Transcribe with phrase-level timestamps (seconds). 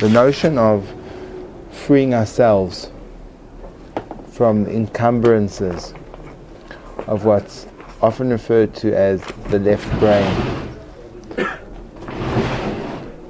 [0.00, 0.92] the notion of
[1.70, 2.90] freeing ourselves
[4.30, 5.94] from encumbrances
[7.06, 7.66] of what's
[8.02, 10.30] often referred to as the left brain.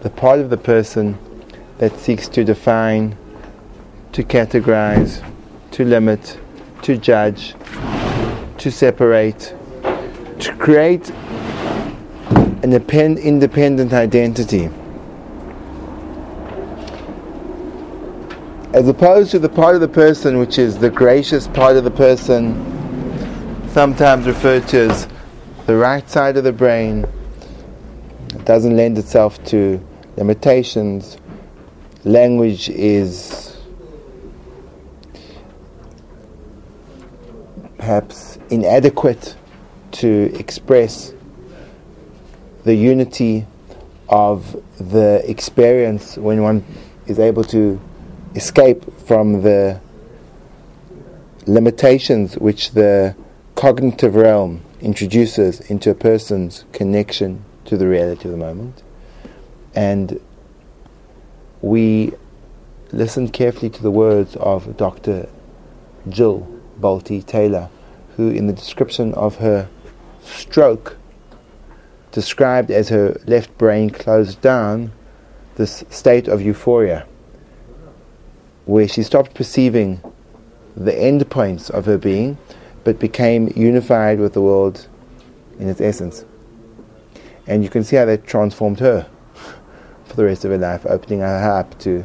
[0.01, 1.17] The part of the person
[1.79, 3.17] that seeks to define,
[4.11, 5.25] to categorize,
[5.71, 6.37] to limit,
[6.83, 7.55] to judge,
[8.59, 9.55] to separate,
[10.41, 11.11] to create
[12.65, 14.69] an independent identity.
[18.77, 21.91] As opposed to the part of the person which is the gracious part of the
[21.91, 22.53] person,
[23.71, 25.09] sometimes referred to as
[25.65, 27.07] the right side of the brain,
[28.35, 29.83] it doesn't lend itself to
[30.19, 31.17] limitations.
[32.05, 33.57] Language is
[37.79, 39.37] perhaps inadequate
[39.93, 41.15] to express
[42.65, 43.47] the unity
[44.11, 46.63] of the experience when one
[47.07, 47.81] is able to
[48.37, 49.81] escape from the
[51.47, 53.17] limitations which the
[53.55, 58.83] cognitive realm introduces into a person's connection to the reality of the moment.
[59.75, 60.21] And
[61.63, 62.13] we
[62.93, 65.29] listened carefully to the words of Dr.
[66.09, 66.47] Jill
[66.79, 67.71] Bolte Taylor,
[68.17, 69.69] who, in the description of her
[70.23, 70.99] stroke,
[72.13, 74.93] described as her left brain closed down
[75.57, 77.07] this state of euphoria
[78.67, 80.01] where she stopped perceiving
[80.77, 82.37] the end points of her being
[82.85, 84.87] but became unified with the world
[85.59, 86.25] in its essence.
[87.47, 89.09] And you can see how that transformed her
[90.05, 92.05] for the rest of her life, opening her up to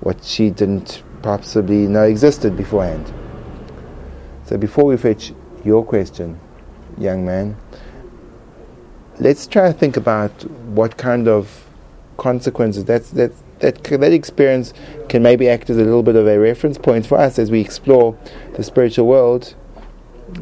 [0.00, 3.12] what she didn't possibly know existed beforehand.
[4.44, 5.32] So before we fetch
[5.64, 6.38] your question,
[6.98, 7.56] young man,
[9.18, 11.66] let's try to think about what kind of
[12.16, 13.32] consequences that's, that
[13.62, 14.74] that that experience
[15.08, 17.60] can maybe act as a little bit of a reference point for us as we
[17.60, 18.16] explore
[18.54, 19.54] the spiritual world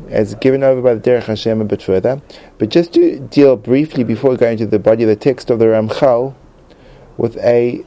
[0.09, 2.21] as given over by the Derech Hashem a bit further.
[2.59, 5.67] But just to deal briefly before going to the body of the text of the
[5.67, 6.35] Ramchal
[7.17, 7.85] with a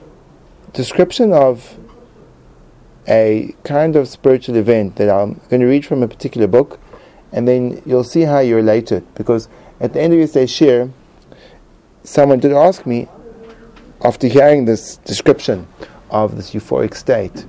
[0.74, 1.78] description of
[3.08, 6.80] a kind of spiritual event that I'm going to read from a particular book,
[7.32, 9.14] and then you'll see how you relate it.
[9.16, 9.48] Because
[9.80, 10.92] at the end of yesterday's shiur,
[12.04, 13.08] someone did ask me,
[14.03, 15.68] after hearing this description
[16.09, 17.46] of this euphoric state,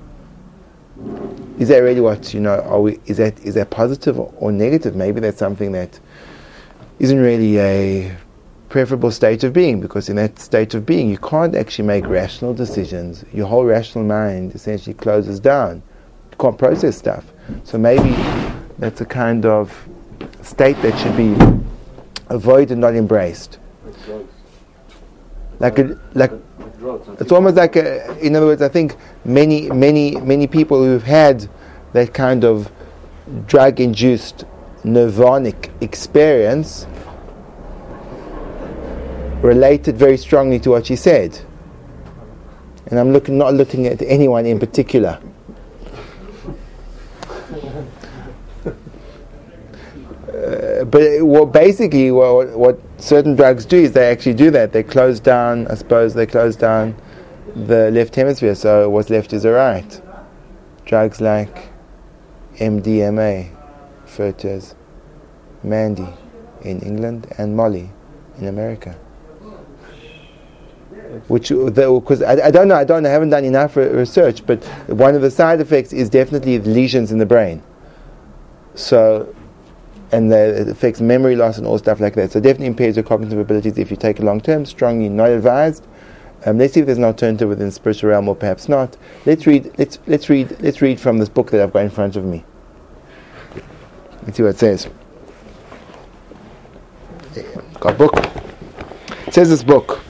[1.58, 2.60] is that really what you know?
[2.60, 3.00] Are we?
[3.06, 4.96] Is that is that positive or negative?
[4.96, 5.98] Maybe that's something that
[6.98, 8.16] isn't really a
[8.68, 12.54] preferable state of being because in that state of being you can't actually make rational
[12.54, 13.24] decisions.
[13.32, 15.82] Your whole rational mind essentially closes down.
[16.30, 17.24] You can't process stuff.
[17.62, 18.10] So maybe
[18.78, 19.88] that's a kind of
[20.42, 21.36] state that should be
[22.28, 23.58] avoided, not embraced.
[25.60, 26.32] Like a, like
[27.18, 31.48] it's almost like a, in other words, I think many many many people who've had
[31.92, 32.70] that kind of
[33.46, 34.44] drug-induced
[34.84, 36.86] nirvanic experience
[39.42, 41.38] related very strongly to what she said.
[42.86, 45.20] And I'm not looking at anyone in particular.
[50.84, 54.72] But what basically what, what certain drugs do is they actually do that.
[54.72, 56.96] They close down, I suppose, they close down
[57.54, 60.00] the left hemisphere, so what's left is the right.
[60.84, 61.68] Drugs like
[62.56, 63.50] MDMA,
[64.02, 64.74] referred to as
[65.62, 66.08] Mandy
[66.62, 67.90] in England, and Molly
[68.38, 68.96] in America.
[71.28, 75.14] Which, because I, I, don't know, I don't I haven't done enough research, but one
[75.14, 77.62] of the side effects is definitely lesions in the brain.
[78.74, 79.32] So
[80.12, 82.32] and it affects memory loss and all stuff like that.
[82.32, 84.64] So definitely impairs your cognitive abilities if you take it long term.
[84.64, 85.86] Strongly not advised.
[86.46, 88.96] Um, let's see if there's an alternative within the spiritual realm or perhaps not.
[89.24, 89.72] Let's read.
[89.78, 90.60] Let's let's read.
[90.60, 92.44] Let's read from this book that I've got in front of me.
[94.24, 94.88] Let's see what it says.
[97.80, 98.14] Got a book.
[99.26, 100.00] It says this book.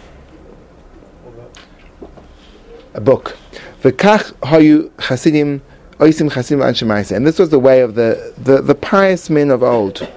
[2.94, 3.36] A book.
[3.82, 5.62] V'kach hayu chasidim
[5.98, 10.08] And this was the way of the, the, the pious men of old.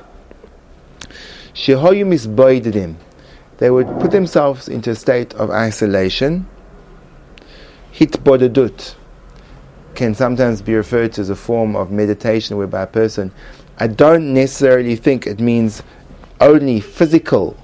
[3.57, 6.47] They would put themselves into a state of isolation.
[7.91, 8.95] Hit Hitbodedut
[9.95, 13.31] can sometimes be referred to as a form of meditation whereby a person,
[13.79, 15.81] I don't necessarily think it means
[16.39, 17.57] only physical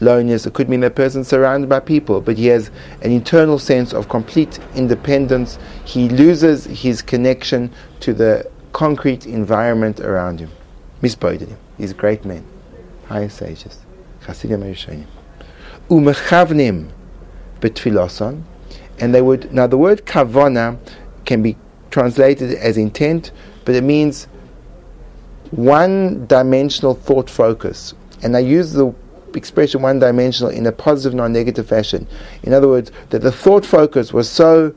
[0.00, 0.46] loneliness.
[0.46, 2.70] It could mean that person surrounded by people, but he has
[3.02, 5.58] an internal sense of complete independence.
[5.84, 10.50] He loses his connection to the concrete environment around him.
[11.02, 11.56] Misboidim.
[11.78, 12.44] He's a great man.
[13.06, 13.78] High sages.
[14.24, 15.06] Chasidim Erishonim.
[15.90, 16.90] Umechavnim
[17.60, 18.42] betfiloson,
[18.98, 20.78] and they would now the word kavana
[21.24, 21.56] can be
[21.90, 23.32] translated as intent,
[23.64, 24.26] but it means
[25.50, 27.94] one dimensional thought focus.
[28.22, 28.94] And I use the
[29.36, 32.06] expression one dimensional in a positive, non negative fashion.
[32.42, 34.74] In other words, that the thought focus was so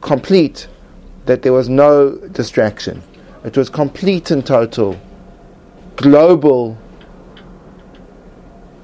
[0.00, 0.68] complete
[1.26, 3.02] that there was no distraction.
[3.44, 5.00] It was complete and total,
[5.96, 6.76] global,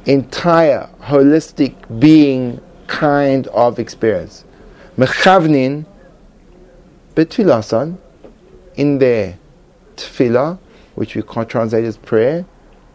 [0.07, 4.45] entire, holistic being kind of experience.
[4.97, 5.87] Mechavnin
[7.15, 7.99] betfilasan
[8.77, 9.39] in their
[9.97, 10.59] tefillah,
[10.95, 12.45] which we can't translate as prayer,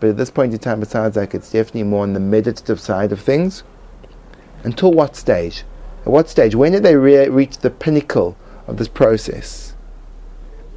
[0.04, 2.78] but at this point in time it sounds like it's definitely more on the meditative
[2.78, 3.64] side of things.
[4.66, 5.64] Until what stage?
[6.02, 6.56] At what stage?
[6.56, 8.36] When did they re- reach the pinnacle
[8.68, 9.78] of this process?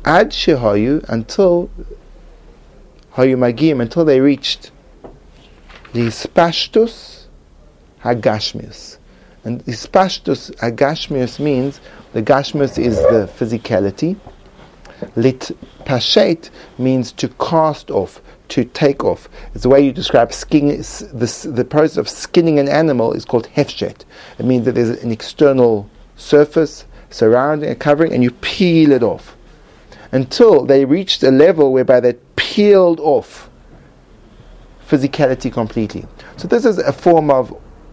[0.05, 1.69] Ad shehayu until
[3.15, 4.71] hayu magim until they reached
[5.93, 7.25] the spashtus
[8.05, 8.99] hagashmius.
[9.43, 11.81] And the spashtus hagashmius means
[12.13, 14.21] the gashmius is the physicality.
[15.17, 15.51] Lit
[15.85, 19.29] pashet means to cast off, to take off.
[19.55, 20.79] It's the way you describe skinning.
[20.79, 24.05] The, the process of skinning an animal is called hefshet.
[24.39, 29.37] It means that there's an external surface surrounding and covering, and you peel it off
[30.13, 33.51] until they reached a level whereby they peeled off
[34.89, 36.07] physicality completely.
[36.37, 37.51] So this is a form of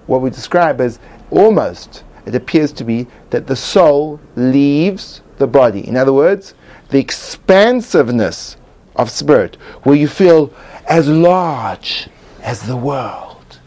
[0.08, 1.00] what we describe as
[1.32, 2.04] almost.
[2.26, 5.88] It appears to be that the soul leaves the body.
[5.88, 6.54] In other words,
[6.90, 8.58] the expansiveness
[8.96, 10.54] of spirit, where you feel
[10.88, 12.10] as large
[12.42, 13.60] as the world,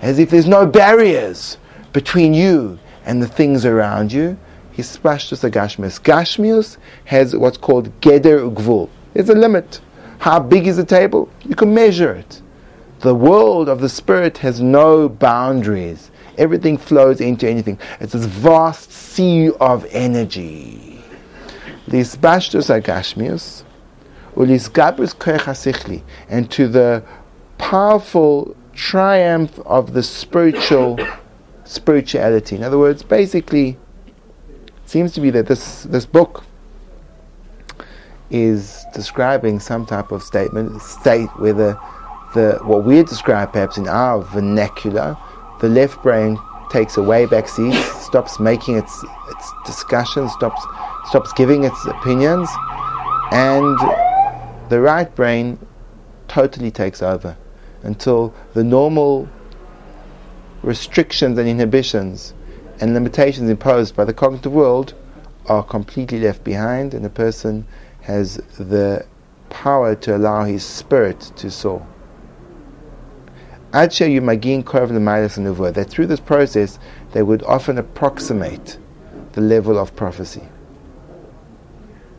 [0.00, 1.58] as if there's no barriers
[1.92, 4.38] between you and the things around you.
[4.72, 6.00] He's splashed a Gashmius.
[6.00, 8.88] Gashmius has what's called Geder Gvul.
[9.12, 9.80] There's a limit.
[10.18, 11.28] How big is the table?
[11.42, 12.40] You can measure it.
[13.00, 16.10] The world of the spirit has no boundaries.
[16.38, 17.78] Everything flows into anything.
[18.00, 20.92] It's this vast sea of energy
[21.88, 23.71] lisbashtus agashmius, ulisgabrus koyach
[26.28, 27.02] and to the
[27.58, 30.98] powerful triumph of the spiritual
[31.64, 32.56] spirituality.
[32.56, 33.76] In other words, basically,
[34.48, 36.44] it seems to be that this this book
[38.30, 41.78] is describing some type of statement state where the,
[42.34, 45.16] the what we describe perhaps in our vernacular,
[45.60, 46.38] the left brain
[46.70, 50.64] takes a way back seat, stops making its its discussions, stops
[51.08, 52.48] stops giving its opinions,
[53.32, 53.78] and
[54.72, 55.58] the right brain
[56.28, 57.36] totally takes over
[57.82, 59.28] until the normal
[60.62, 62.32] restrictions and inhibitions
[62.80, 64.94] and limitations imposed by the cognitive world
[65.44, 67.66] are completely left behind, and the person
[68.00, 69.04] has the
[69.50, 71.86] power to allow his spirit to soar.
[73.74, 76.78] I'd show Adsha Yumagin Korv Lemilis and That through this process
[77.12, 78.78] they would often approximate
[79.32, 80.48] the level of prophecy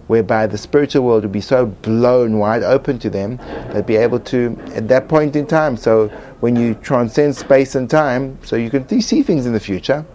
[0.08, 3.38] whereby the spiritual world would be so blown wide open to them,
[3.72, 6.08] they'd be able to, at that point in time, so
[6.42, 10.06] when you transcend space and time, so you can see things in the future,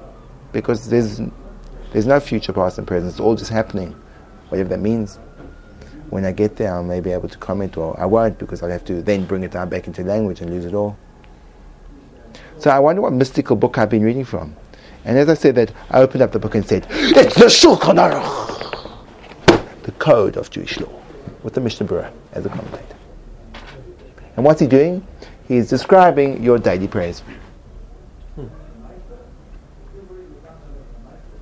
[0.53, 1.21] because there's,
[1.93, 3.95] there's no future, past, and present, it's all just happening,
[4.49, 5.19] whatever that means.
[6.11, 8.71] When I get there, I may be able to comment, or I won't, because I'll
[8.71, 10.97] have to then bring it down back into language and lose it all.
[12.59, 14.57] So I wonder what mystical book I've been reading from.
[15.05, 17.97] And as I said that, I opened up the book and said, It's the Shulchan
[17.97, 18.68] Aruch!
[19.89, 20.93] The code of Jewish law
[21.43, 22.95] with the Mishnah Berurah as a commentator.
[24.37, 25.03] And what's he doing?
[25.47, 27.23] He's describing your daily prayers.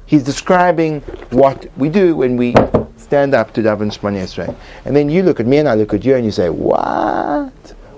[0.07, 1.01] He's describing
[1.31, 2.55] what we do when we
[2.97, 4.55] stand up to daven Shemona Esrei.
[4.85, 7.51] And then you look at me and I look at you and you say, what?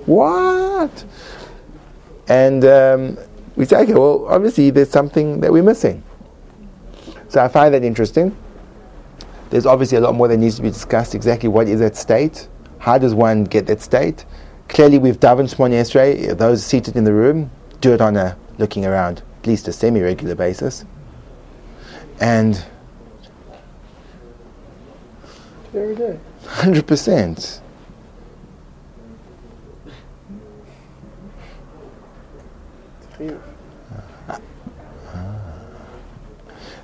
[0.07, 1.05] What?
[2.29, 3.19] And um,
[3.55, 6.03] we say, okay, well, obviously there's something that we're missing.
[7.29, 8.35] So I find that interesting.
[9.51, 11.15] There's obviously a lot more that needs to be discussed.
[11.15, 12.49] Exactly what is that state?
[12.79, 14.25] How does one get that state?
[14.69, 16.37] Clearly, we've davened Shemona Esrei.
[16.37, 17.51] Those seated in the room
[17.81, 20.85] do it on a looking around, at least a semi-regular basis.
[22.21, 22.63] And
[25.75, 27.61] every day, hundred percent.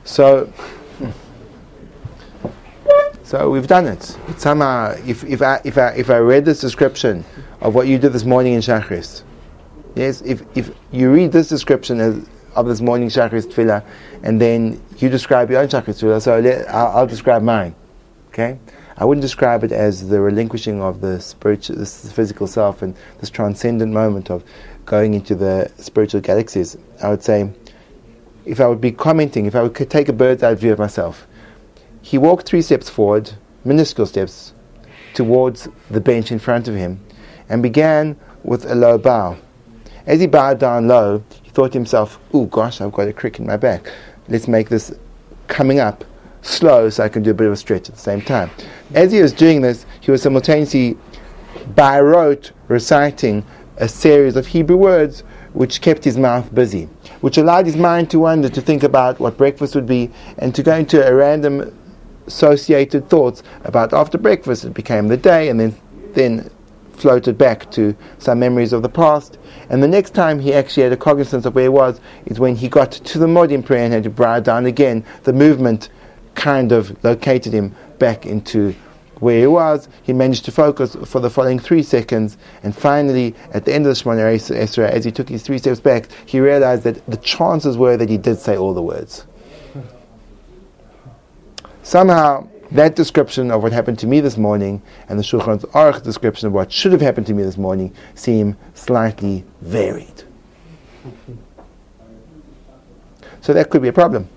[0.04, 0.52] So
[3.24, 4.02] so we've done it.
[4.36, 7.24] Somehow, if, if, I, if, I, if I read this description
[7.62, 9.22] of what you did this morning in Shachris,
[9.94, 13.82] yes, if, if you read this description as, of this morning Shachris Tefillah,
[14.22, 16.34] and then you describe your own Shachris Tefillah, so
[16.68, 17.74] I'll, I'll, describe mine.
[18.28, 18.58] Okay?
[18.98, 23.92] I wouldn't describe it as the relinquishing of the spiritual, physical self and this transcendent
[23.92, 24.44] moment of
[24.84, 26.76] going into the spiritual galaxies.
[27.02, 27.50] I would say
[28.44, 31.26] if I would be commenting, if I would take a bird's eye view of myself.
[32.04, 33.32] He walked three steps forward,
[33.64, 34.52] minuscule steps,
[35.14, 37.00] towards the bench in front of him,
[37.48, 39.38] and began with a low bow.
[40.04, 43.38] As he bowed down low, he thought to himself, Oh gosh, I've got a crick
[43.38, 43.90] in my back.
[44.28, 44.94] Let's make this
[45.48, 46.04] coming up
[46.42, 48.50] slow so I can do a bit of a stretch at the same time.
[48.92, 50.98] As he was doing this, he was simultaneously
[51.74, 53.46] by rote reciting
[53.78, 55.22] a series of Hebrew words
[55.54, 56.84] which kept his mouth busy,
[57.22, 60.62] which allowed his mind to wander, to think about what breakfast would be, and to
[60.62, 61.72] go into a random
[62.26, 65.76] associated thoughts about after breakfast it became the day, and then
[66.14, 66.50] then
[66.92, 69.38] floated back to some memories of the past.
[69.68, 72.56] And the next time he actually had a cognizance of where he was is when
[72.56, 75.04] he got to the Modim prayer and had to bow down again.
[75.24, 75.88] The movement
[76.34, 78.74] kind of located him back into
[79.20, 79.88] where he was.
[80.02, 83.96] He managed to focus for the following three seconds, and finally, at the end of
[83.96, 87.76] the Shemona Esrei, as he took his three steps back, he realized that the chances
[87.76, 89.24] were that he did say all the words.
[91.84, 96.48] Somehow, that description of what happened to me this morning and the Shulchan Aruch description
[96.48, 100.24] of what should have happened to me this morning seem slightly varied.
[103.42, 104.28] So that could be a problem.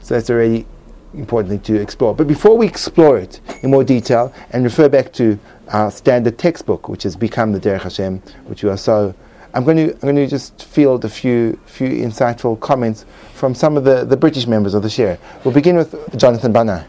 [0.00, 0.66] So that's already
[1.14, 2.14] importantly to explore.
[2.14, 6.86] But before we explore it in more detail and refer back to our standard textbook,
[6.86, 9.14] which has become the Derech Hashem, which we are so,
[9.54, 13.04] I'm going to I'm going to just field a few few insightful comments
[13.34, 15.18] from some of the, the British members of the share.
[15.44, 16.84] We'll begin with Jonathan Banai.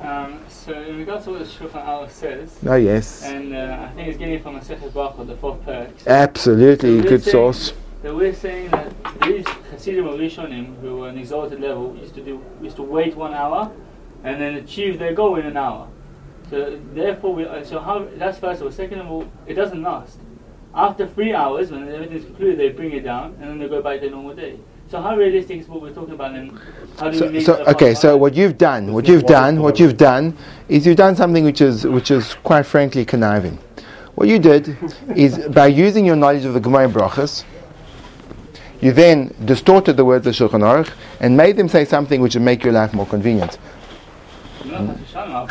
[0.00, 3.94] Um, so in regards to what the Shulchan Aruch says, Oh yes, and uh, I
[3.94, 5.90] think it's getting from a Sechet Brachot, the fourth parak.
[6.06, 7.72] absolutely We're good saying- source.
[8.02, 8.92] that we're saying that
[9.22, 13.14] these Hasidim or Rishonim who were an exalted level used to do used to wait
[13.16, 13.70] one hour
[14.24, 15.88] and then achieve their goal in an hour.
[16.50, 18.72] So therefore, we uh, so how that's first of all.
[18.72, 20.18] Second of all, it doesn't last.
[20.76, 23.94] After three hours, when everything's concluded, they bring it down and then they go back
[23.94, 24.58] to their normal day.
[24.90, 26.34] So how realistic is what we're talking about?
[26.34, 26.60] And
[26.98, 29.80] how do we So, make so okay, so what you've done, what you've done, what
[29.80, 30.36] you've done,
[30.68, 33.58] is you've done something which is which is quite frankly conniving.
[34.16, 34.76] What you did
[35.16, 37.44] is by using your knowledge of the Gemara Brachas,
[38.82, 42.44] you then distorted the words of Shulchan Aruch and made them say something which would
[42.44, 43.58] make your life more convenient.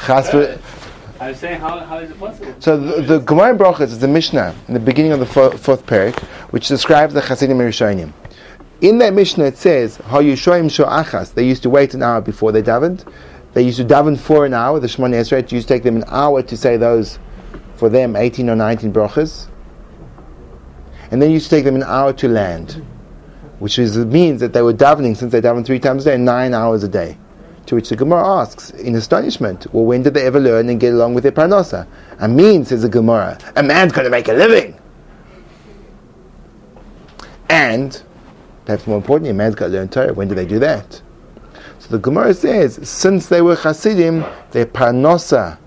[0.06, 0.30] Chas
[1.20, 2.54] I was saying, how, how is it possible?
[2.60, 5.86] So the, the Gemara Brachas is the Mishnah in the beginning of the fo- fourth
[5.86, 6.20] parak,
[6.52, 8.12] which describes the Hasidim Rishonim.
[8.82, 12.62] In that Mishnah it says, "Hayushoim sho'achas." They used to wait an hour before they
[12.62, 13.10] davened.
[13.54, 14.82] They used to daven for an hour.
[14.82, 17.18] The Shemona Esrei used to take them an hour to say those,
[17.76, 19.48] for them, eighteen or nineteen brachas,
[21.12, 22.86] and then used to take them an hour to land,
[23.60, 26.54] which is, means that they were davening since they davened three times a day, nine
[26.54, 27.18] hours a day.
[27.68, 30.94] To which the Gemara asks, in astonishment, well, when did they ever learn and get
[30.94, 31.88] along with their parnasa?
[32.20, 34.80] I mean, says the Gemara, a man's going to make a living.
[37.50, 38.02] And,
[38.66, 40.14] perhaps more importantly, a man's got to learn Torah.
[40.14, 41.02] When do they do that?
[41.80, 45.58] So the Gemara says, since they were Hasidim, their parnasa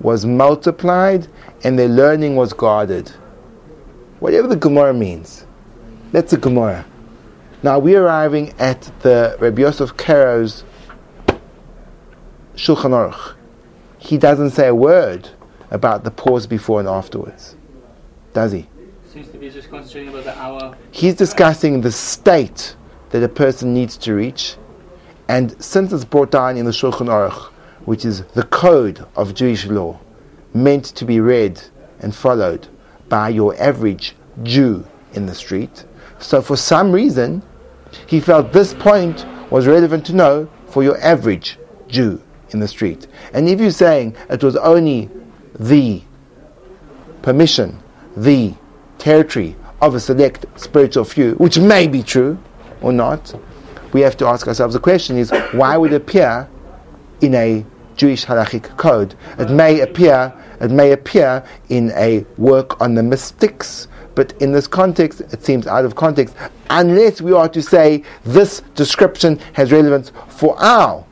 [0.00, 1.28] was multiplied
[1.64, 3.08] and their learning was guarded.
[4.20, 5.46] Whatever the Gemara means,
[6.12, 6.84] that's the Gemara.
[7.62, 10.64] Now we're arriving at the Rabbi Yosef Karo's
[12.56, 13.34] Shulchan Aruch.
[13.98, 15.30] He doesn't say a word
[15.70, 17.56] about the pause before and afterwards,
[18.34, 18.68] does he?
[19.10, 20.76] Seems to be just concentrating about the hour.
[20.90, 22.76] He's discussing the state
[23.10, 24.56] that a person needs to reach,
[25.28, 27.50] and since it's brought down in the Shulchan Aruch,
[27.86, 29.98] which is the code of Jewish law,
[30.52, 31.62] meant to be read
[32.00, 32.68] and followed
[33.08, 35.84] by your average Jew in the street,
[36.18, 37.42] so for some reason,
[38.06, 42.22] he felt this point was relevant to know for your average Jew
[42.54, 43.06] in the street.
[43.32, 45.10] And if you're saying it was only
[45.58, 46.02] the
[47.22, 47.78] permission,
[48.16, 48.54] the
[48.98, 52.38] territory of a select spiritual few, which may be true
[52.80, 53.34] or not,
[53.92, 56.48] we have to ask ourselves the question is why would it appear
[57.20, 57.64] in a
[57.96, 59.14] Jewish halachic code?
[59.38, 64.68] It may appear it may appear in a work on the mystics, but in this
[64.68, 66.36] context it seems out of context,
[66.70, 71.04] unless we are to say this description has relevance for our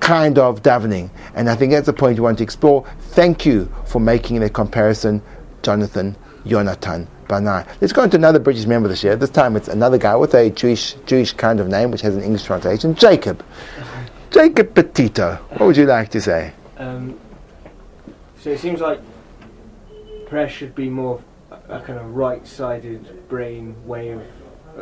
[0.00, 1.10] kind of davening.
[1.34, 2.84] And I think that's the point we want to explore.
[3.12, 5.22] Thank you for making the comparison,
[5.62, 6.16] Jonathan
[6.46, 7.66] Jonathan Banai.
[7.80, 9.14] Let's go into another British member this year.
[9.14, 12.22] This time it's another guy with a Jewish Jewish kind of name, which has an
[12.22, 13.44] English translation, Jacob.
[14.30, 15.36] Jacob Petito.
[15.50, 16.52] What would you like to say?
[16.76, 17.18] Um,
[18.38, 19.00] so it seems like
[20.26, 24.22] prayer should be more a, a kind of right-sided brain way of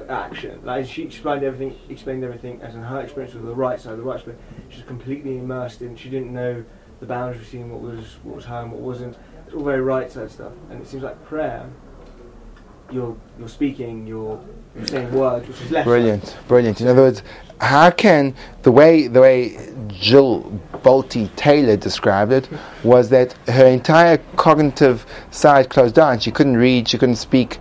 [0.09, 0.61] action.
[0.65, 3.99] Like she explained everything, explained everything as in her experience with the right side.
[3.99, 4.37] The right side,
[4.69, 5.97] she was completely immersed in.
[5.97, 6.65] She didn't know
[7.01, 9.17] the boundaries between what was what was her and what wasn't.
[9.47, 10.53] It's all very right side stuff.
[10.71, 11.69] And it seems like prayer
[12.91, 14.41] you're you're speaking, you're,
[14.87, 15.87] saying words, which is left.
[15.87, 16.81] Brilliant, brilliant.
[16.81, 17.23] In other words,
[17.61, 22.49] how can the way the way Jill Bolte Taylor described it
[22.85, 26.21] was that her entire cognitive side closed down.
[26.21, 27.59] She couldn't read, she couldn't speak,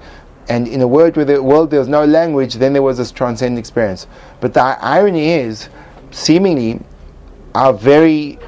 [0.50, 3.12] and in a world where the world there was no language, then there was this
[3.12, 4.08] transcendent experience.
[4.40, 5.70] But the irony is,
[6.12, 6.80] seemingly,
[7.54, 8.40] our very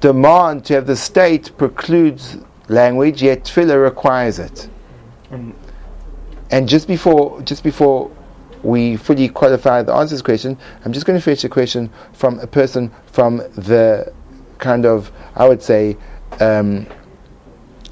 [0.00, 2.36] demand to have the state precludes
[2.68, 4.68] language, yet tefillah requires it.
[6.50, 8.10] And just before, just before
[8.62, 11.90] we fully qualify the answer to this question, I'm just going to fetch a question
[12.12, 14.12] from a person from the
[14.58, 15.96] kind of, I would say,
[16.40, 16.86] um,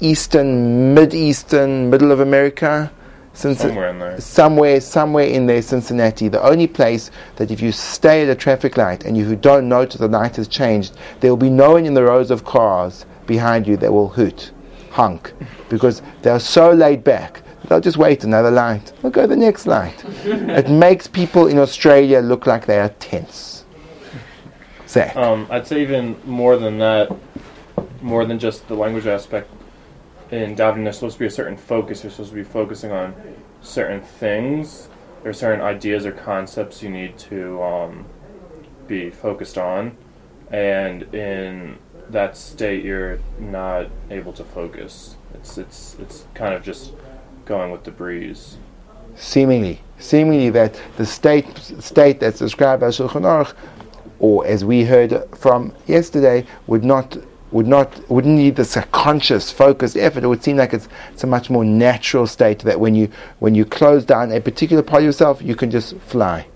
[0.01, 2.91] eastern, mid-eastern, middle of America.
[3.33, 4.19] Somewhere in there.
[4.19, 6.27] Somewhere, somewhere in there, Cincinnati.
[6.27, 9.99] The only place that if you stay at a traffic light and you don't notice
[9.99, 13.65] the light has changed, there will be no one in the rows of cars behind
[13.65, 14.51] you that will hoot,
[14.89, 15.33] honk,
[15.69, 17.41] because they are so laid back.
[17.69, 18.91] They'll just wait another light.
[19.01, 20.03] They'll go to the next light.
[20.25, 23.63] it makes people in Australia look like they are tense.
[24.87, 25.15] Zach.
[25.15, 27.15] Um, I'd say even more than that,
[28.01, 29.49] more than just the language aspect.
[30.31, 32.03] In davening, there's supposed to be a certain focus.
[32.03, 33.13] You're supposed to be focusing on
[33.61, 34.87] certain things.
[35.23, 38.05] There's certain ideas or concepts you need to um,
[38.87, 39.95] be focused on,
[40.51, 41.77] and in
[42.09, 45.15] that state, you're not able to focus.
[45.33, 46.93] It's it's it's kind of just
[47.45, 48.57] going with the breeze.
[49.15, 51.45] seemingly, seemingly that the state
[51.79, 53.53] state that's described by Shulchan Aruch,
[54.19, 57.17] or as we heard from yesterday, would not
[57.51, 60.23] would not wouldn't need this conscious, focused effort.
[60.23, 63.55] It would seem like it's it's a much more natural state that when you when
[63.55, 66.47] you close down a particular part of yourself, you can just fly.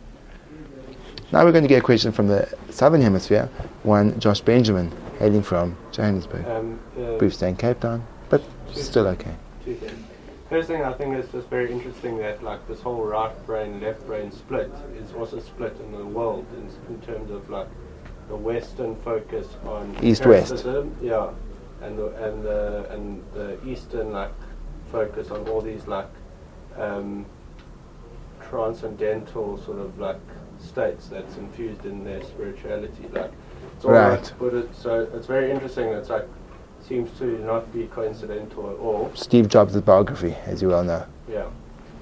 [1.32, 3.50] Now we're going to get a question from the southern hemisphere.
[3.84, 6.46] One Josh Benjamin, hailing from Johannesburg.
[6.48, 8.42] Um, uh, Brief stay in Cape Town, but
[8.74, 9.36] still okay.
[10.50, 14.06] First thing I think is just very interesting that like this whole right brain left
[14.06, 17.68] brain split is also split in the world in, in terms of like
[18.28, 20.66] the Western focus on East-West.
[21.02, 21.30] yeah,
[21.82, 24.32] and the and the and the Eastern like
[24.92, 26.08] focus on all these like
[26.78, 27.26] um,
[28.50, 30.20] transcendental sort of like
[30.60, 33.08] states that's infused in their spirituality.
[33.12, 33.32] Like
[33.76, 34.22] it's all Right.
[34.22, 35.90] like Buddha, so it's very interesting.
[35.90, 36.28] It's like
[36.82, 39.12] seems to not be coincidental at all.
[39.16, 41.06] Steve Jobs' biography, as you well know.
[41.28, 41.46] Yeah.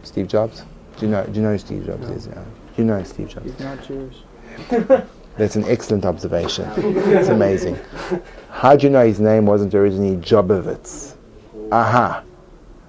[0.03, 0.63] Steve Jobs.
[0.97, 1.25] Do you know?
[1.25, 2.27] Do you know who Steve Jobs is?
[2.27, 2.35] Yeah.
[2.75, 3.45] Do you know Steve Jobs?
[3.51, 4.17] He's not Jewish.
[5.37, 6.69] That's an excellent observation.
[6.77, 7.77] it's amazing.
[8.51, 11.15] How do you know his name wasn't originally Jobovitz?
[11.71, 12.23] Aha.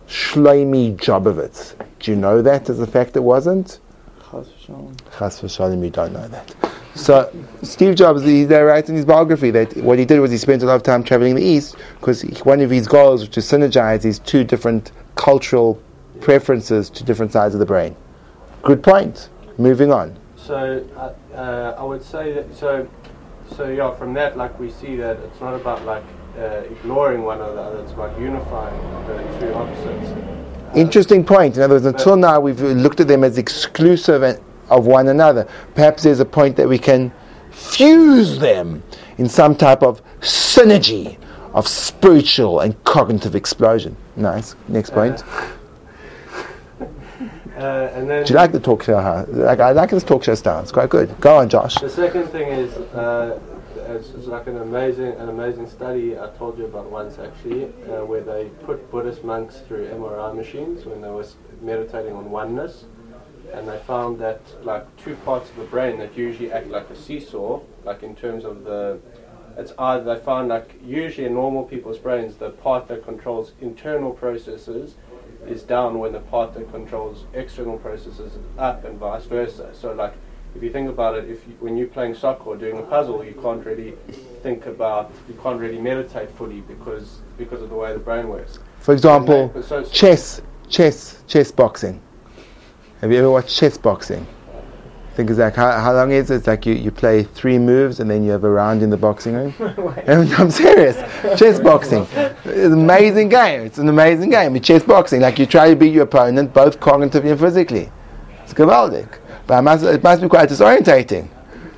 [0.06, 1.74] Shloimi Jobovitz.
[2.00, 3.80] Do you know that as a fact it wasn't?
[4.30, 6.54] Chas v'shalom, you don't know that.
[6.94, 10.38] So, Steve Jobs, he, they write in his biography that what he did was he
[10.38, 13.40] spent a lot of time traveling the East because one of his goals was to
[13.40, 15.80] synergize these two different cultural
[16.20, 17.96] preferences to different sides of the brain.
[18.62, 19.28] Good point.
[19.58, 20.16] Moving on.
[20.46, 22.86] So uh, uh, I would say that so
[23.56, 23.94] so yeah.
[23.94, 26.04] From that, like we see that it's not about like
[26.38, 27.80] uh, ignoring one another.
[27.80, 30.10] It's about unifying the two opposites.
[30.10, 31.56] Uh, Interesting point.
[31.56, 34.22] In other words, until now we've looked at them as exclusive
[34.68, 35.48] of one another.
[35.74, 37.12] Perhaps there's a point that we can
[37.50, 38.82] fuse them
[39.16, 41.16] in some type of synergy
[41.54, 43.96] of spiritual and cognitive explosion.
[44.16, 44.56] Nice.
[44.68, 45.22] Next point.
[47.64, 49.00] Uh, and then Do you like the talk show?
[49.00, 49.24] Huh?
[49.28, 50.60] Like, I like this talk show style.
[50.60, 51.18] It's quite good.
[51.18, 51.76] Go on, Josh.
[51.76, 53.40] The second thing is, uh,
[53.88, 58.20] it's, like an amazing, an amazing study I told you about once actually, uh, where
[58.20, 61.26] they put Buddhist monks through MRI machines when they were
[61.62, 62.84] meditating on oneness,
[63.54, 66.96] and they found that like two parts of the brain that usually act like a
[66.96, 69.00] seesaw, like in terms of the,
[69.56, 74.12] it's either they found like usually in normal people's brains the part that controls internal
[74.12, 74.96] processes
[75.48, 79.70] is down when the part that controls external processes is up and vice versa.
[79.74, 80.14] So like
[80.54, 83.24] if you think about it, if you, when you're playing soccer or doing a puzzle,
[83.24, 83.94] you can't really
[84.42, 88.58] think about, you can't really meditate fully because because of the way the brain works.
[88.78, 92.00] For example, so chess, chess, chess boxing.
[93.00, 94.26] Have you ever watched chess boxing?
[95.14, 96.36] Think it's like how, how long is it?
[96.36, 98.96] It's like you, you play three moves and then you have a round in the
[98.96, 99.54] boxing ring.
[100.08, 100.96] I'm serious.
[101.38, 102.04] Chess boxing.
[102.12, 103.60] It's an amazing game.
[103.60, 104.56] It's an amazing game.
[104.56, 105.20] It's chess boxing.
[105.20, 107.92] Like you try to beat your opponent both cognitively and physically.
[108.42, 109.20] It's gewaldic.
[109.46, 111.28] But it must, it must be quite disorientating.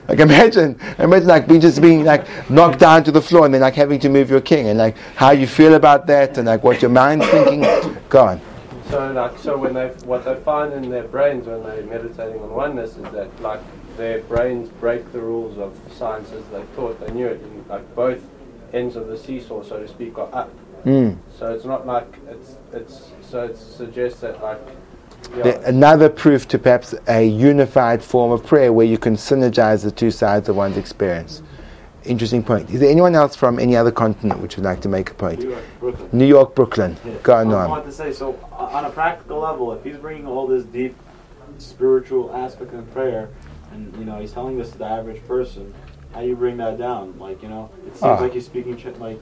[0.08, 3.60] Like imagine, imagine like being just being like knocked down to the floor and then
[3.60, 6.64] like having to move your king and like how you feel about that and like
[6.64, 7.60] what your mind's thinking.
[8.08, 8.40] Go on.
[8.90, 12.50] So like so when they what they find in their brains when they're meditating on
[12.50, 13.60] oneness is that like
[13.96, 17.40] their brains break the rules of science as they thought they knew it.
[17.40, 18.22] And, like both
[18.72, 20.50] ends of the seesaw, so to speak, are up.
[20.84, 21.18] Mm.
[21.36, 24.60] So it's not like it's it's so it suggests that like
[25.36, 29.90] yeah, another proof to perhaps a unified form of prayer where you can synergize the
[29.90, 31.42] two sides of one's experience.
[32.06, 32.70] Interesting point.
[32.70, 35.40] Is there anyone else from any other continent which would like to make a point?
[35.40, 36.08] New York, Brooklyn.
[36.12, 36.96] New York, Brooklyn.
[37.04, 37.12] Yeah.
[37.22, 40.46] Go on, I want to say, so on a practical level, if he's bringing all
[40.46, 40.94] this deep
[41.58, 43.28] spiritual aspect in prayer,
[43.72, 45.72] and you know he's telling this to the average person,
[46.14, 47.18] how do you bring that down?
[47.18, 48.18] Like you know, it seems Ah.
[48.20, 49.20] like he's speaking ch- like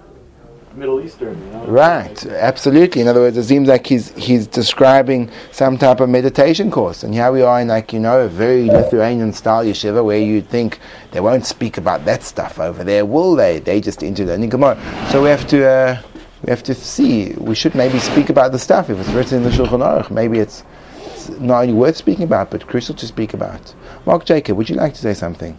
[0.76, 1.38] Middle Eastern.
[1.40, 3.00] You know, Right, Like, absolutely.
[3.00, 7.14] In other words, it seems like he's he's describing some type of meditation course, and
[7.14, 10.80] here we are in like you know a very Lithuanian style yeshiva where you'd think
[11.12, 13.60] they won't speak about that stuff over there, will they?
[13.60, 14.76] They just into learning Gemara.
[15.10, 16.02] So we have to uh,
[16.42, 17.34] we have to see.
[17.34, 20.10] We should maybe speak about the stuff if it's written in the Shulchan Aruch.
[20.10, 20.64] Maybe it's,
[21.06, 23.74] it's not only worth speaking about, but crucial to speak about.
[24.06, 25.58] Mark Jacob, would you like to say something?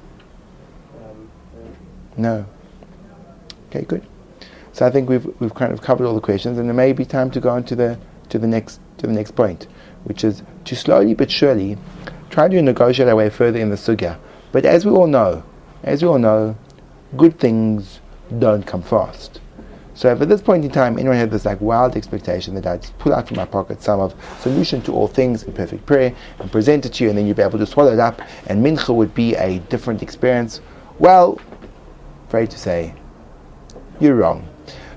[2.17, 2.45] No.
[3.69, 4.05] Okay, good.
[4.75, 7.05] So I think we've we've kind of covered all the questions, and it may be
[7.05, 9.67] time to go on to the to the next to the next point,
[10.03, 11.77] which is to slowly but surely
[12.29, 14.17] try to negotiate our way further in the sugya.
[14.51, 15.43] But as we all know,
[15.83, 16.57] as we all know,
[17.15, 18.01] good things
[18.37, 19.39] don't come fast.
[19.93, 22.85] So if at this point in time anyone had this like wild expectation that I'd
[22.99, 26.51] pull out from my pocket some of solution to all things in perfect prayer and
[26.51, 28.93] present it to you and then you'd be able to swallow it up and mincha
[28.93, 30.59] would be a different experience,
[30.99, 31.39] well,
[32.27, 32.93] afraid to say,
[34.01, 34.45] you're wrong.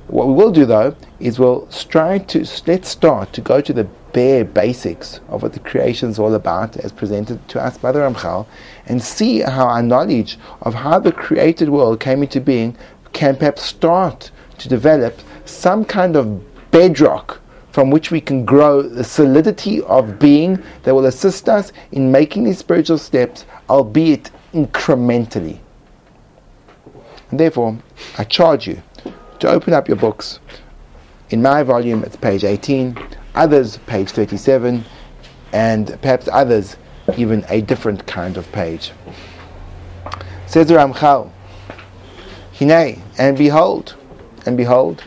[0.09, 3.85] What we will do though is we'll try to let's start to go to the
[4.15, 7.99] bare basics of what the creation is all about as presented to us by the
[7.99, 8.47] Ramchal
[8.87, 12.75] and see how our knowledge of how the created world came into being
[13.13, 17.41] can perhaps start to develop some kind of bedrock
[17.71, 22.45] from which we can grow the solidity of being that will assist us in making
[22.45, 25.59] these spiritual steps, albeit incrementally.
[27.31, 27.79] And therefore,
[28.17, 28.83] I charge you
[29.41, 30.41] to open up your books.
[31.31, 32.99] In my volume, it's page 18,
[33.35, 34.85] others, page 37,
[35.53, 36.77] and perhaps others,
[37.17, 38.93] even a different kind of page.
[40.47, 41.31] Says the Ramchal,
[42.59, 43.97] Hine, and behold,
[44.47, 45.05] and behold,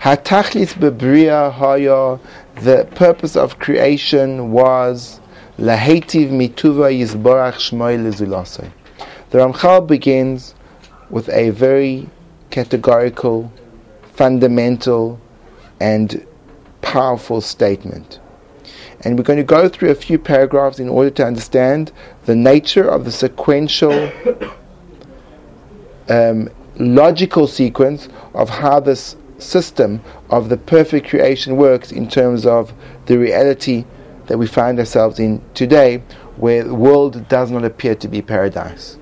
[0.00, 2.18] Hatachlis bebriya haya,
[2.62, 5.20] the purpose of creation was
[5.58, 8.72] lahetiv mituva yizborach shmoy lezulasei.
[9.30, 10.54] The Ramchal begins
[11.08, 12.08] with a very
[12.52, 13.52] categorical,
[14.12, 15.18] fundamental,
[15.80, 16.24] and
[16.82, 18.20] powerful statement.
[19.00, 21.90] And we're going to go through a few paragraphs in order to understand
[22.26, 24.12] the nature of the sequential,
[26.08, 32.72] um, logical sequence of how this system of the perfect creation works in terms of
[33.06, 33.84] the reality
[34.26, 35.98] that we find ourselves in today,
[36.36, 38.98] where the world does not appear to be paradise.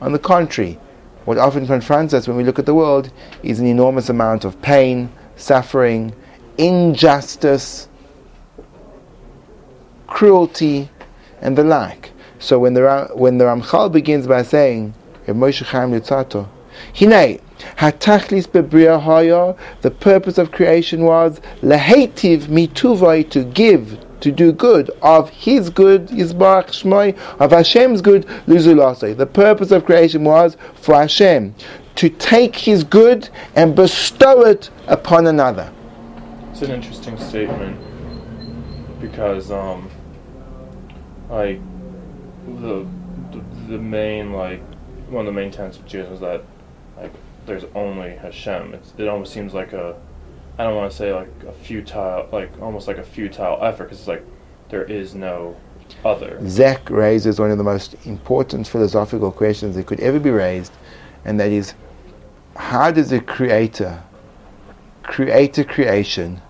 [0.00, 0.78] On the contrary,
[1.26, 3.12] what often confronts us when we look at the world
[3.42, 6.14] is an enormous amount of pain, suffering,
[6.56, 7.88] injustice,
[10.06, 10.88] cruelty,
[11.40, 12.12] and the like.
[12.38, 14.94] So when the when the Ramchal begins by saying,
[15.26, 16.48] Reb Moshe Chaim Luzzatto,
[16.94, 17.40] Hine,
[17.78, 18.46] hatachlis
[19.00, 25.70] haya, the purpose of creation was lehetiv mituvai to give, to do good, of His
[25.70, 29.16] good, Yisbarach Shmoi, of Hashem's good, luzulasei.
[29.16, 31.54] The purpose of creation was for Hashem
[31.94, 35.72] to take His good and bestow it upon another.
[36.50, 37.78] It's an interesting statement
[39.00, 39.88] because, um,
[41.30, 41.60] like,
[42.46, 42.84] the,
[43.30, 44.62] the the main like
[45.08, 46.44] one of the main tenets of Judaism is that
[46.96, 47.12] like
[47.44, 48.74] there's only Hashem.
[48.74, 49.96] It's, it almost seems like a
[50.58, 53.98] I don't want to say like a futile, like almost like a futile effort because
[53.98, 54.24] it's like
[54.70, 55.56] there is no
[56.04, 56.40] other.
[56.48, 60.72] Zach raises one of the most important philosophical questions that could ever be raised,
[61.24, 61.74] and that is
[62.56, 64.02] how does a creator
[65.02, 66.40] create a creation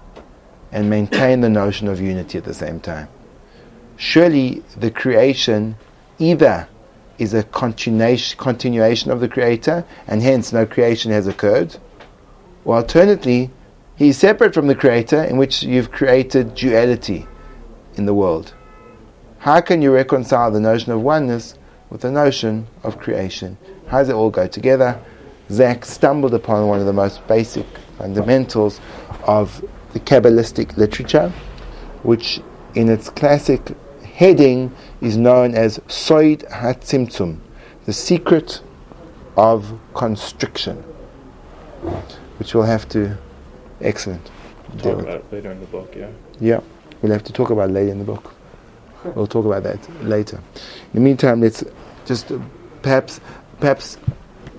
[0.72, 3.08] and maintain the notion of unity at the same time?
[3.96, 5.76] Surely the creation
[6.18, 6.68] either
[7.18, 11.76] is a continuation, continuation of the creator, and hence no creation has occurred,
[12.64, 13.50] or alternately,
[13.96, 17.26] he is separate from the creator, in which you've created duality
[17.96, 18.54] in the world.
[19.38, 21.56] How can you reconcile the notion of oneness
[21.88, 23.56] with the notion of creation?
[23.88, 25.00] How does it all go together?
[25.50, 28.80] Zach stumbled upon one of the most basic fundamentals
[29.24, 31.30] of the Kabbalistic literature,
[32.02, 32.40] which
[32.74, 37.38] in its classic heading is known as Soid HaTzimtzum,
[37.86, 38.60] the secret
[39.36, 40.76] of constriction,
[42.38, 43.16] which we'll have to,
[43.80, 44.30] excellent.
[44.76, 46.10] deal Talk about it later in the book, yeah.
[46.40, 46.60] Yeah,
[47.02, 48.32] we'll have to talk about it later in the book.
[49.14, 50.36] We'll talk about that later.
[50.56, 51.62] In the meantime, let's
[52.06, 52.40] just uh,
[52.82, 53.20] perhaps
[53.60, 53.98] perhaps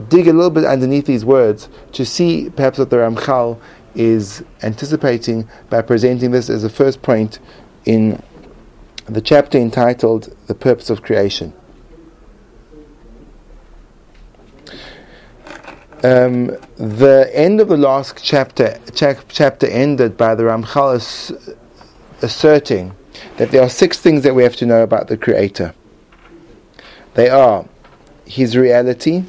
[0.10, 3.60] dig a little bit underneath these words to see perhaps what the Ramchal
[3.96, 7.40] is anticipating by presenting this as the first point
[7.86, 8.22] in
[9.08, 11.54] the chapter entitled The Purpose of Creation.
[16.04, 21.32] Um, the end of the last chapter chap- chapter ended by the Ramchal ass-
[22.22, 22.94] asserting
[23.38, 25.74] that there are six things that we have to know about the Creator.
[27.16, 27.66] They are
[28.26, 29.24] His reality,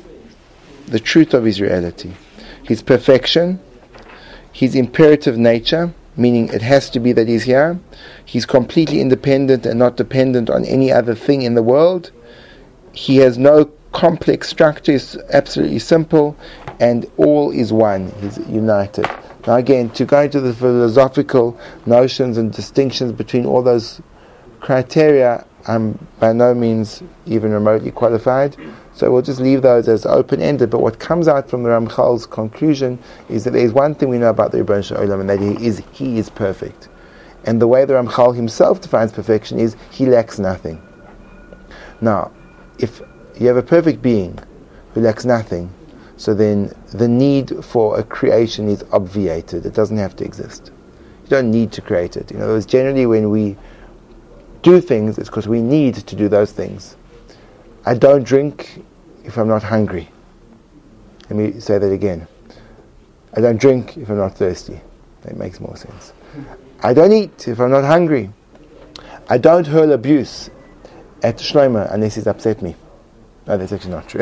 [0.86, 2.12] the truth of His reality,
[2.62, 3.60] His perfection,
[4.52, 7.78] His imperative nature, meaning it has to be that He's here,
[8.26, 12.10] He's completely independent and not dependent on any other thing in the world,
[12.92, 16.36] He has no complex structure, is absolutely simple,
[16.80, 18.08] and all is one.
[18.22, 19.06] is united.
[19.46, 24.00] Now, again, to go into the philosophical notions and distinctions between all those
[24.60, 28.56] criteria, I'm by no means even remotely qualified.
[28.94, 30.70] So we'll just leave those as open ended.
[30.70, 32.98] But what comes out from the Ramchal's conclusion
[33.28, 35.64] is that there is one thing we know about the Rebbeinu Shalom, and that he
[35.64, 36.88] is he is perfect.
[37.44, 40.82] And the way the Ramchal himself defines perfection is he lacks nothing.
[42.00, 42.32] Now,
[42.78, 43.00] if
[43.40, 44.38] you have a perfect being
[44.94, 45.72] who lacks nothing,
[46.16, 49.64] so then the need for a creation is obviated.
[49.64, 50.72] It doesn't have to exist.
[51.24, 52.32] You don't need to create it.
[52.32, 53.56] In other words, generally when we
[54.62, 56.96] do things, it's because we need to do those things.
[57.86, 58.82] I don't drink
[59.24, 60.08] if I'm not hungry.
[61.30, 62.26] Let me say that again.
[63.34, 64.80] I don't drink if I'm not thirsty.
[65.22, 66.12] That makes more sense.
[66.82, 68.30] I don't eat if I'm not hungry.
[69.28, 70.50] I don't hurl abuse
[71.22, 72.74] at Shlomo unless he's upset me.
[73.48, 74.20] No, that's actually not true.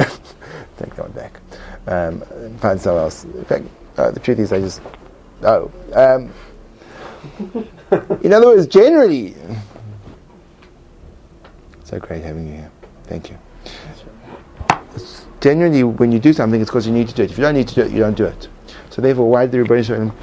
[0.78, 1.40] Take that one back.
[1.88, 2.20] Um,
[2.58, 3.24] find someone else.
[3.24, 3.64] In fact,
[3.96, 4.80] uh, the truth is, I just.
[5.42, 5.70] Oh.
[5.92, 6.32] Um,
[8.22, 9.34] in other words, generally.
[11.82, 12.70] So great having you here.
[13.04, 13.38] Thank you.
[15.40, 17.30] Generally, when you do something, it's because you need to do it.
[17.32, 18.48] If you don't need to do it, you don't do it.
[18.90, 20.14] So therefore, why did the Rebbeinu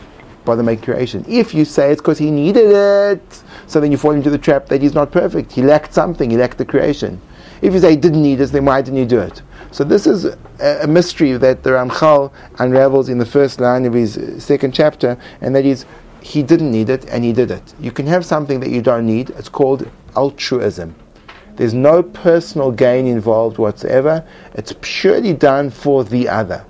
[0.45, 1.25] bother make creation?
[1.27, 4.67] If you say it's because he needed it, so then you fall into the trap
[4.67, 5.51] that he's not perfect.
[5.51, 6.29] He lacked something.
[6.29, 7.21] He lacked the creation.
[7.63, 9.41] If you say he didn't need it, then why didn't he do it?
[9.71, 10.37] So this is a,
[10.81, 15.17] a mystery that the Ramchal unravels in the first line of his uh, second chapter,
[15.39, 15.85] and that is
[16.21, 17.73] he didn't need it and he did it.
[17.79, 19.29] You can have something that you don't need.
[19.31, 20.93] It's called altruism.
[21.55, 24.27] There's no personal gain involved whatsoever.
[24.55, 26.65] It's purely done for the other.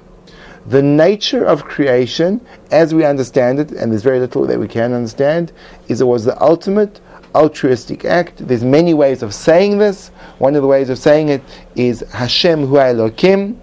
[0.68, 2.40] The nature of creation,
[2.72, 5.52] as we understand it, and there's very little that we can understand,
[5.88, 7.02] is it was the ultimate
[7.36, 8.48] altruistic act.
[8.48, 10.10] There's many ways of saying this.
[10.38, 11.42] One of the ways of saying it
[11.76, 13.58] is Hashem Hu Elokim,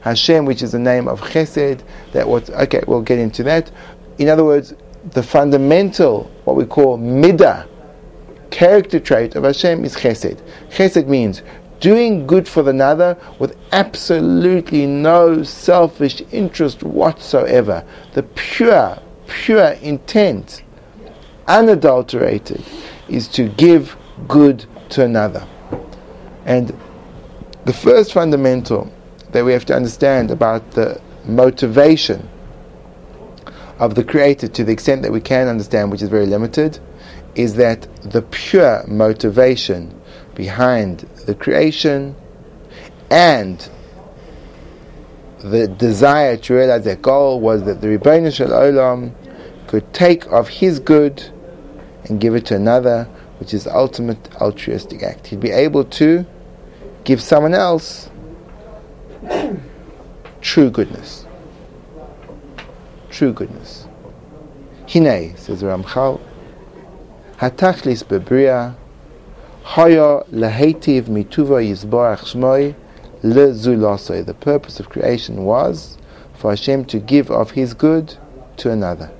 [0.00, 1.82] Hashem, which is the name of Chesed.
[2.12, 2.48] That what?
[2.48, 3.70] Okay, we'll get into that.
[4.18, 4.74] In other words,
[5.12, 7.68] the fundamental, what we call midah,
[8.50, 10.40] character trait of Hashem is Chesed.
[10.70, 11.42] Chesed means
[11.80, 17.84] doing good for another with absolutely no selfish interest whatsoever.
[18.14, 20.62] The pure, pure intent,
[21.46, 22.64] unadulterated,
[23.08, 23.96] is to give
[24.28, 25.46] good to another.
[26.44, 26.76] And
[27.64, 28.92] the first fundamental
[29.32, 32.28] that we have to understand about the motivation
[33.78, 36.78] of the Creator, to the extent that we can understand, which is very limited,
[37.34, 39.95] is that the pure motivation
[40.36, 42.14] behind the creation
[43.10, 43.68] and
[45.38, 49.12] the desire to realize that goal was that the Rebbeinu Shel Olam
[49.66, 51.30] could take of his good
[52.04, 53.04] and give it to another,
[53.40, 55.26] which is the ultimate altruistic act.
[55.28, 56.24] He'd be able to
[57.04, 58.10] give someone else
[60.40, 61.26] true goodness.
[63.10, 63.88] True goodness.
[64.88, 66.20] Hine, says Ramchal,
[67.38, 68.76] Hatachlis bebriya,
[69.66, 72.76] Haya lehetiv mituva yizbarach shmoi
[73.24, 74.24] lezulasoi.
[74.24, 75.98] The purpose of creation was
[76.34, 78.14] for Hashem to give of His good
[78.58, 79.10] to another.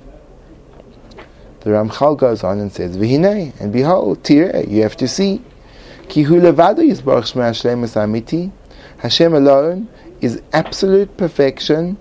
[1.59, 5.41] The Ramchal goes on and says, V'hinei, and behold, tireh, you have to see,
[6.07, 8.49] ki hu levado yizbarach shmoi hashlemus amiti,
[8.99, 9.89] Hashem alone
[10.21, 11.97] is absolute perfection,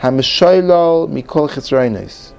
[0.00, 2.32] hamishoylol mikol chesroinos.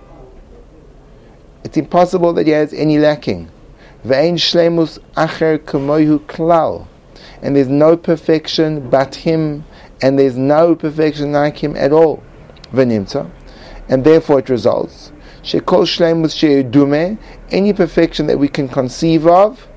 [1.64, 3.50] It's impossible that he has any lacking.
[4.08, 6.88] Ve'ein shlemus acher kamoihu klal.
[7.42, 9.66] And there's no perfection but him,
[10.02, 12.24] and there's no perfection like him at all.
[12.72, 13.30] V'nimtza.
[13.90, 15.12] And therefore it results.
[15.44, 17.18] Shekol shlemus she'edume,
[17.52, 19.68] any perfection that we can conceive of,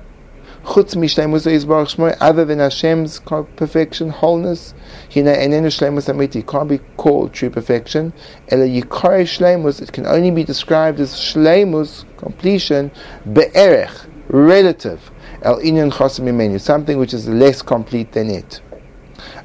[0.63, 3.19] chutz other than Hashem's
[3.55, 4.73] perfection, wholeness,
[5.09, 8.13] hina enenu shlemus amiti, can't be called true perfection.
[8.49, 12.91] Ela yikare it can only be described as shlemus, completion,
[13.33, 18.61] be'erech, relative, el inyan chosim something which is less complete than it.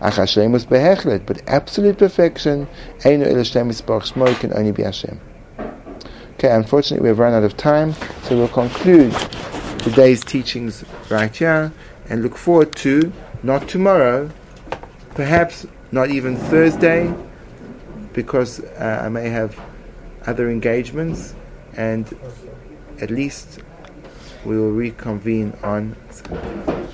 [0.00, 2.68] But absolute perfection,
[3.00, 5.20] can only be Hashem.
[6.34, 9.14] Okay, unfortunately, we've run out of time, so we'll conclude
[9.78, 11.72] today's teachings right here
[12.08, 14.30] and look forward to not tomorrow,
[15.14, 17.12] perhaps not even Thursday,
[18.12, 19.58] because uh, I may have
[20.26, 21.34] other engagements,
[21.74, 22.06] and
[23.00, 23.60] at least
[24.46, 26.85] we will reconvene on Sunday.